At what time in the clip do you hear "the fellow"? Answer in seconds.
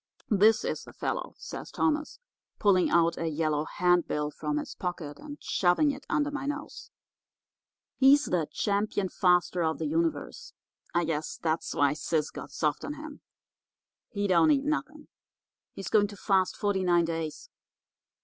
0.83-1.35